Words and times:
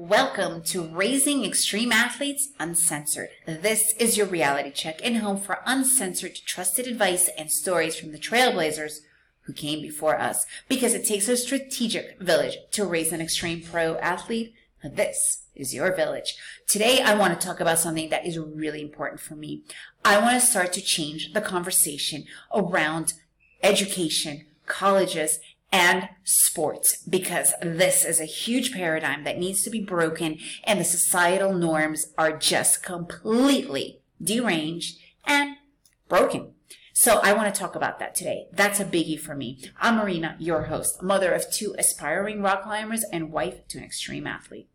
Welcome 0.00 0.62
to 0.66 0.86
Raising 0.86 1.44
Extreme 1.44 1.90
Athletes 1.90 2.50
Uncensored. 2.60 3.30
This 3.46 3.94
is 3.98 4.16
your 4.16 4.28
reality 4.28 4.70
check 4.70 5.00
and 5.02 5.16
home 5.16 5.40
for 5.40 5.58
uncensored, 5.66 6.36
trusted 6.46 6.86
advice 6.86 7.28
and 7.36 7.50
stories 7.50 7.96
from 7.96 8.12
the 8.12 8.18
trailblazers 8.18 9.00
who 9.40 9.52
came 9.52 9.82
before 9.82 10.16
us. 10.16 10.46
Because 10.68 10.94
it 10.94 11.04
takes 11.04 11.26
a 11.26 11.36
strategic 11.36 12.16
village 12.20 12.58
to 12.70 12.84
raise 12.84 13.10
an 13.12 13.20
extreme 13.20 13.60
pro 13.60 13.96
athlete. 13.96 14.54
This 14.84 15.48
is 15.56 15.74
your 15.74 15.92
village. 15.92 16.36
Today, 16.68 17.00
I 17.00 17.16
want 17.16 17.38
to 17.38 17.44
talk 17.44 17.58
about 17.58 17.80
something 17.80 18.08
that 18.10 18.24
is 18.24 18.38
really 18.38 18.80
important 18.80 19.20
for 19.20 19.34
me. 19.34 19.64
I 20.04 20.20
want 20.20 20.40
to 20.40 20.46
start 20.46 20.72
to 20.74 20.80
change 20.80 21.32
the 21.32 21.40
conversation 21.40 22.24
around 22.54 23.14
education, 23.64 24.46
colleges, 24.64 25.40
and 25.70 26.08
sports 26.24 27.02
because 27.02 27.52
this 27.60 28.04
is 28.04 28.20
a 28.20 28.24
huge 28.24 28.72
paradigm 28.72 29.24
that 29.24 29.38
needs 29.38 29.62
to 29.62 29.70
be 29.70 29.80
broken 29.80 30.38
and 30.64 30.80
the 30.80 30.84
societal 30.84 31.52
norms 31.52 32.12
are 32.16 32.36
just 32.36 32.82
completely 32.82 34.00
deranged 34.22 34.98
and 35.26 35.56
broken. 36.08 36.52
So 36.94 37.20
I 37.22 37.32
want 37.32 37.54
to 37.54 37.60
talk 37.60 37.76
about 37.76 38.00
that 38.00 38.16
today. 38.16 38.48
That's 38.52 38.80
a 38.80 38.84
biggie 38.84 39.20
for 39.20 39.36
me. 39.36 39.60
I'm 39.80 39.96
Marina, 39.96 40.36
your 40.40 40.64
host, 40.64 41.00
mother 41.02 41.32
of 41.32 41.48
two 41.50 41.76
aspiring 41.78 42.42
rock 42.42 42.64
climbers 42.64 43.04
and 43.12 43.30
wife 43.30 43.68
to 43.68 43.78
an 43.78 43.84
extreme 43.84 44.26
athlete. 44.26 44.68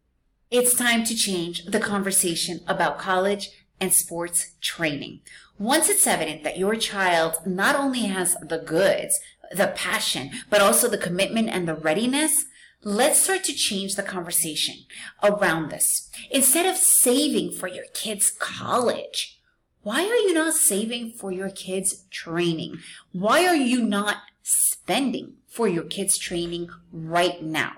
It's 0.50 0.76
time 0.76 1.04
to 1.06 1.16
change 1.16 1.66
the 1.66 1.80
conversation 1.80 2.62
about 2.68 3.00
college 3.00 3.50
and 3.82 3.92
sports 3.92 4.54
training. 4.62 5.20
Once 5.60 5.90
it's 5.90 6.08
evident 6.08 6.44
that 6.44 6.58
your 6.58 6.76
child 6.76 7.36
not 7.46 7.76
only 7.76 8.04
has 8.04 8.36
the 8.36 8.60
goods, 8.60 9.20
the 9.56 9.74
passion, 9.76 10.32
but 10.50 10.62
also 10.62 10.88
the 10.88 10.98
commitment 10.98 11.50
and 11.50 11.68
the 11.68 11.76
readiness, 11.76 12.46
let's 12.84 13.22
start 13.22 13.44
to 13.46 13.54
change 13.54 13.96
the 13.96 14.04
conversation 14.04 14.76
around 15.24 15.70
this. 15.70 16.10
Instead 16.32 16.66
of 16.66 16.78
saving 16.78 17.52
for 17.52 17.68
your 17.68 17.86
kids' 17.94 18.32
college, 18.32 19.40
why 19.84 20.02
are 20.02 20.16
you 20.16 20.34
not 20.34 20.54
saving 20.54 21.12
for 21.12 21.32
your 21.32 21.50
kids' 21.50 22.04
training? 22.10 22.80
Why 23.12 23.46
are 23.46 23.56
you 23.56 23.82
not 23.84 24.18
spending 24.42 25.36
for 25.48 25.68
your 25.68 25.84
kids' 25.84 26.18
training 26.18 26.70
right 26.92 27.42
now? 27.44 27.74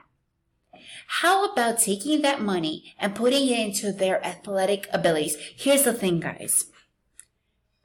How 1.08 1.52
about 1.52 1.80
taking 1.80 2.22
that 2.22 2.42
money 2.42 2.96
and 3.00 3.16
putting 3.16 3.48
it 3.48 3.60
into 3.60 3.92
their 3.92 4.24
athletic 4.26 4.88
abilities? 4.92 5.38
Here's 5.56 5.84
the 5.84 5.94
thing, 5.94 6.20
guys. 6.20 6.66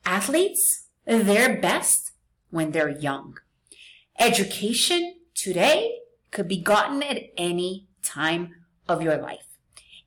Athletes, 0.05 0.89
they're 1.05 1.61
best 1.61 2.13
when 2.51 2.73
they're 2.73 2.89
young. 2.89 3.39
Education 4.21 5.15
today 5.35 6.01
could 6.31 6.47
be 6.47 6.61
gotten 6.61 7.03
at 7.03 7.23
any 7.39 7.89
time 8.05 8.55
of 8.87 9.01
your 9.01 9.17
life. 9.17 9.47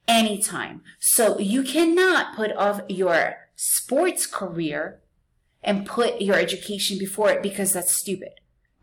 Anytime. 0.07 0.83
So 0.99 1.39
you 1.39 1.63
cannot 1.63 2.35
put 2.35 2.55
off 2.55 2.81
your 2.87 3.37
sports 3.55 4.27
career 4.27 5.01
and 5.63 5.87
put 5.87 6.21
your 6.21 6.35
education 6.35 6.99
before 6.99 7.31
it 7.31 7.41
because 7.41 7.73
that's 7.73 7.91
stupid, 7.91 8.33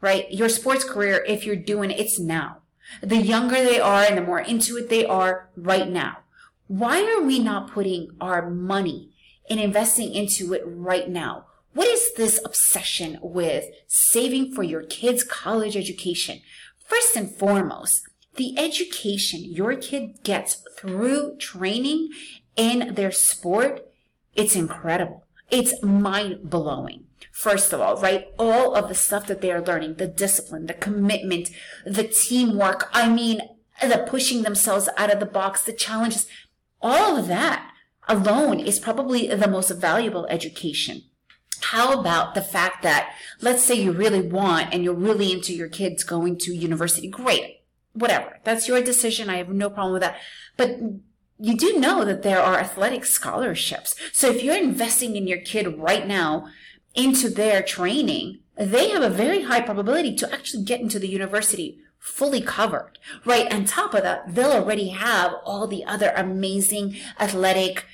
right? 0.00 0.28
Your 0.32 0.48
sports 0.48 0.82
career, 0.82 1.24
if 1.28 1.46
you're 1.46 1.54
doing 1.54 1.92
it, 1.92 2.00
it's 2.00 2.18
now. 2.18 2.62
The 3.00 3.18
younger 3.18 3.62
they 3.62 3.78
are 3.78 4.02
and 4.02 4.18
the 4.18 4.22
more 4.22 4.40
into 4.40 4.78
it 4.78 4.88
they 4.88 5.04
are 5.04 5.48
right 5.56 5.88
now. 5.88 6.18
Why 6.66 7.04
are 7.04 7.22
we 7.22 7.38
not 7.38 7.70
putting 7.70 8.08
our 8.20 8.50
money 8.50 9.12
and 9.48 9.60
investing 9.60 10.12
into 10.12 10.54
it 10.54 10.62
right 10.64 11.08
now? 11.08 11.46
What 11.72 11.86
is 11.86 12.14
this 12.14 12.40
obsession 12.44 13.18
with 13.22 13.66
saving 13.86 14.54
for 14.54 14.64
your 14.64 14.82
kids' 14.82 15.22
college 15.22 15.76
education? 15.76 16.40
First 16.84 17.14
and 17.14 17.30
foremost, 17.30 18.02
the 18.34 18.58
education 18.58 19.44
your 19.44 19.76
kid 19.76 20.22
gets 20.24 20.62
through 20.76 21.36
training 21.38 22.10
in 22.56 22.94
their 22.94 23.12
sport, 23.12 23.86
it's 24.34 24.56
incredible. 24.56 25.26
It's 25.48 25.80
mind 25.82 26.50
blowing. 26.50 27.04
First 27.32 27.72
of 27.72 27.80
all, 27.80 27.96
right? 28.00 28.26
All 28.38 28.74
of 28.74 28.88
the 28.88 28.94
stuff 28.94 29.26
that 29.26 29.40
they 29.40 29.52
are 29.52 29.62
learning, 29.62 29.94
the 29.94 30.08
discipline, 30.08 30.66
the 30.66 30.74
commitment, 30.74 31.50
the 31.86 32.04
teamwork. 32.04 32.88
I 32.92 33.08
mean, 33.08 33.40
the 33.80 34.04
pushing 34.08 34.42
themselves 34.42 34.88
out 34.96 35.12
of 35.12 35.20
the 35.20 35.26
box, 35.26 35.62
the 35.62 35.72
challenges, 35.72 36.26
all 36.82 37.16
of 37.16 37.28
that 37.28 37.70
alone 38.08 38.58
is 38.58 38.80
probably 38.80 39.28
the 39.28 39.48
most 39.48 39.70
valuable 39.70 40.26
education 40.26 41.02
how 41.60 41.98
about 41.98 42.34
the 42.34 42.42
fact 42.42 42.82
that, 42.82 43.14
let's 43.40 43.64
say 43.64 43.74
you 43.74 43.92
really 43.92 44.22
want 44.22 44.72
and 44.72 44.84
you're 44.84 44.94
really 44.94 45.32
into 45.32 45.54
your 45.54 45.68
kids 45.68 46.04
going 46.04 46.38
to 46.38 46.54
university? 46.54 47.08
Great. 47.08 47.62
Whatever. 47.92 48.38
That's 48.44 48.68
your 48.68 48.82
decision. 48.82 49.28
I 49.28 49.36
have 49.36 49.48
no 49.48 49.70
problem 49.70 49.94
with 49.94 50.02
that. 50.02 50.18
But 50.56 50.78
you 51.38 51.56
do 51.56 51.78
know 51.78 52.04
that 52.04 52.22
there 52.22 52.40
are 52.40 52.58
athletic 52.58 53.04
scholarships. 53.04 53.94
So 54.12 54.28
if 54.28 54.42
you're 54.42 54.56
investing 54.56 55.16
in 55.16 55.26
your 55.26 55.40
kid 55.40 55.78
right 55.78 56.06
now 56.06 56.48
into 56.94 57.28
their 57.30 57.62
training, 57.62 58.40
they 58.56 58.90
have 58.90 59.02
a 59.02 59.08
very 59.08 59.44
high 59.44 59.62
probability 59.62 60.14
to 60.16 60.32
actually 60.32 60.64
get 60.64 60.80
into 60.80 60.98
the 60.98 61.08
university 61.08 61.78
fully 61.98 62.40
covered, 62.40 62.98
right? 63.24 63.52
On 63.52 63.64
top 63.64 63.94
of 63.94 64.02
that, 64.02 64.34
they'll 64.34 64.52
already 64.52 64.88
have 64.88 65.34
all 65.44 65.66
the 65.66 65.84
other 65.84 66.12
amazing 66.16 66.96
athletic 67.18 67.84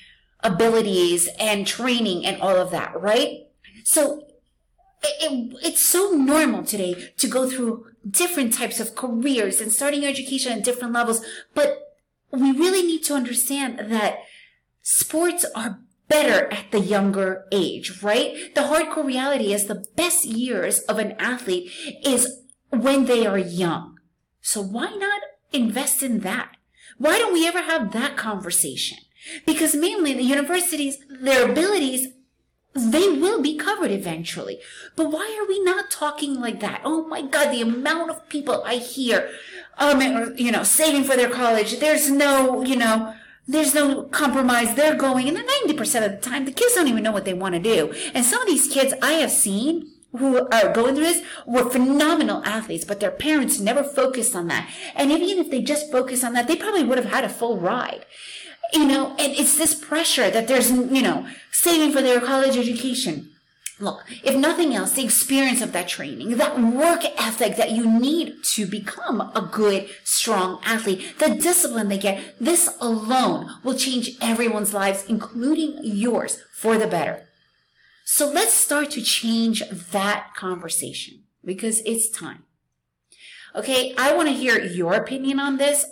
abilities 0.41 1.29
and 1.39 1.67
training 1.67 2.25
and 2.25 2.41
all 2.41 2.57
of 2.57 2.71
that, 2.71 2.99
right? 3.01 3.46
So 3.87 4.27
it, 5.01 5.57
it's 5.63 5.89
so 5.89 6.11
normal 6.11 6.65
today 6.65 7.13
to 7.19 7.29
go 7.29 7.49
through 7.49 7.87
different 8.09 8.53
types 8.53 8.81
of 8.81 8.97
careers 8.97 9.61
and 9.61 9.73
starting 9.73 10.03
your 10.03 10.11
education 10.11 10.51
at 10.51 10.65
different 10.65 10.93
levels. 10.93 11.25
But 11.55 11.97
we 12.33 12.51
really 12.51 12.83
need 12.83 13.05
to 13.05 13.15
understand 13.15 13.79
that 13.79 14.19
sports 14.83 15.47
are 15.55 15.79
better 16.09 16.53
at 16.53 16.73
the 16.73 16.81
younger 16.81 17.45
age, 17.53 18.03
right? 18.03 18.53
The 18.57 18.63
hardcore 18.63 19.07
reality 19.07 19.53
is 19.53 19.67
the 19.67 19.85
best 19.95 20.25
years 20.25 20.81
of 20.81 20.99
an 20.99 21.13
athlete 21.21 21.71
is 22.05 22.43
when 22.71 23.07
they 23.07 23.25
are 23.25 23.39
young. 23.39 24.01
So 24.41 24.61
why 24.63 24.91
not 24.91 25.23
invest 25.53 26.03
in 26.03 26.21
that? 26.21 26.57
Why 26.99 27.19
don't 27.19 27.33
we 27.33 27.47
ever 27.47 27.63
have 27.63 27.93
that 27.93 28.17
conversation? 28.17 28.99
Because 29.47 29.77
mainly 29.77 30.13
the 30.13 30.25
universities, 30.25 30.99
their 31.09 31.49
abilities 31.49 32.09
they 32.77 33.09
will 33.09 33.41
be 33.43 33.57
covered 33.57 33.91
eventually. 33.91 34.61
But 34.95 35.11
why 35.11 35.39
are 35.41 35.49
we 35.49 35.63
not 35.63 35.91
talking 35.91 36.41
like 36.41 36.61
that? 36.61 36.81
Oh 36.85 37.07
my 37.07 37.23
God, 37.23 37.51
the 37.51 37.63
amount 37.63 38.11
of 38.11 38.29
people 38.29 38.63
I 38.65 38.77
hear, 38.77 39.31
um, 39.79 40.01
you 40.37 40.53
know, 40.53 40.63
saving 40.63 41.05
for 41.05 41.17
their 41.17 41.31
college. 41.31 41.79
There's 41.79 42.11
no, 42.11 42.63
you 42.63 42.77
know, 42.77 43.15
there's 43.49 43.75
no 43.75 44.05
compromise. 44.05 44.75
They're 44.75 44.97
going, 44.97 45.29
and 45.29 45.39
90% 45.39 46.05
of 46.05 46.13
the 46.13 46.19
time, 46.19 46.45
the 46.45 46.53
kids 46.53 46.75
don't 46.75 46.89
even 46.89 47.03
know 47.03 47.13
what 47.13 47.25
they 47.25 47.35
want 47.35 47.55
to 47.55 47.61
do. 47.61 47.93
And 48.13 48.25
some 48.25 48.43
of 48.43 48.49
these 48.49 48.69
kids 48.69 48.93
I 49.01 49.13
have 49.13 49.31
seen 49.31 49.93
who 50.17 50.49
are 50.49 50.73
going 50.73 50.95
through 50.95 51.05
this 51.05 51.23
were 51.47 51.71
phenomenal 51.71 52.43
athletes, 52.45 52.85
but 52.85 53.01
their 53.01 53.11
parents 53.11 53.61
never 53.61 53.83
focused 53.83 54.35
on 54.35 54.49
that. 54.49 54.69
And 54.95 55.13
even 55.13 55.39
if 55.39 55.51
they 55.51 55.63
just 55.63 55.93
focused 55.93 56.25
on 56.25 56.33
that, 56.33 56.49
they 56.49 56.57
probably 56.57 56.85
would 56.85 56.99
have 56.99 57.13
had 57.13 57.25
a 57.25 57.29
full 57.29 57.59
ride 57.59 58.07
you 58.73 58.87
know, 58.87 59.15
and 59.19 59.33
it's 59.33 59.57
this 59.57 59.75
pressure 59.75 60.31
that 60.31 60.49
there's, 60.49 60.71
you 60.71 61.03
know, 61.03 61.27
saving 61.53 61.93
for 61.93 62.03
their 62.03 62.21
college 62.21 62.57
education. 62.57 63.31
Look, 63.79 64.05
if 64.25 64.35
nothing 64.35 64.75
else, 64.75 64.93
the 64.93 65.05
experience 65.05 65.61
of 65.61 65.73
that 65.73 65.87
training, 65.87 66.39
that 66.39 66.59
work 66.59 67.05
ethic 67.19 67.57
that 67.57 67.73
you 67.73 67.87
need 67.87 68.43
to 68.55 68.65
become 68.65 69.21
a 69.21 69.49
good, 69.53 69.91
strong 70.03 70.61
athlete, 70.65 71.19
the 71.19 71.35
discipline 71.35 71.89
they 71.89 71.99
get, 71.99 72.39
this 72.41 72.75
alone 72.81 73.51
will 73.63 73.75
change 73.75 74.13
everyone's 74.23 74.73
lives, 74.73 75.05
including 75.07 75.79
yours, 75.83 76.39
for 76.55 76.79
the 76.79 76.87
better. 76.87 77.29
So 78.07 78.31
let's 78.31 78.55
start 78.55 78.91
to 78.93 79.03
change 79.03 79.63
that 79.69 80.33
conversation 80.35 81.25
because 81.45 81.83
it's 81.85 82.09
time. 82.09 82.45
Okay, 83.55 83.95
I 83.99 84.15
want 84.15 84.29
to 84.29 84.35
hear 84.35 84.59
your 84.59 84.95
opinion 84.95 85.39
on 85.39 85.59
this. 85.59 85.85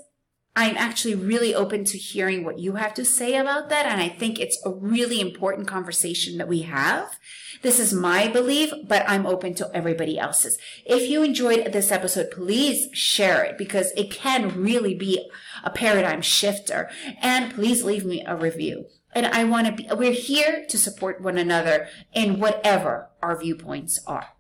I'm 0.57 0.77
actually 0.77 1.17
really 1.17 1.53
open 1.53 1.85
to 1.87 1.99
hearing 1.99 2.45
what 2.45 2.61
you 2.61 2.77
have 2.77 2.95
to 2.95 3.05
say 3.05 3.37
about 3.37 3.71
that. 3.71 3.87
And 3.87 4.01
I 4.01 4.09
think 4.09 4.39
it's 4.39 4.61
a 4.65 4.71
really 4.71 5.21
important 5.21 5.67
conversation 5.67 6.39
that 6.39 6.47
we 6.47 6.63
have. 6.63 7.19
This 7.63 7.81
is 7.81 7.93
my 7.93 8.29
belief, 8.29 8.73
but 8.87 9.05
I'm 9.09 9.27
open 9.27 9.55
to 9.55 9.71
everybody 9.75 10.17
else's. 10.17 10.57
If 10.87 11.11
you 11.11 11.25
enjoyed 11.25 11.73
this 11.73 11.91
episode, 11.91 12.31
please 12.31 12.89
share 12.93 13.43
it 13.43 13.59
because 13.59 13.91
it 13.97 14.13
can 14.13 14.63
really 14.63 14.95
be 14.95 15.29
a 15.65 15.71
paradigm 15.71 16.23
shifter. 16.23 16.89
And 17.21 17.53
please 17.53 17.83
leave 17.83 18.05
me 18.05 18.25
a 18.25 18.37
review. 18.37 18.87
And 19.13 19.27
I 19.27 19.45
want 19.45 19.67
to 19.67 19.73
be, 19.73 19.89
we're 19.93 20.13
here 20.13 20.67
to 20.69 20.79
support 20.79 21.21
one 21.21 21.39
another 21.39 21.89
in 22.13 22.39
whatever 22.39 23.11
our 23.23 23.39
viewpoints 23.41 24.01
are. 24.07 24.34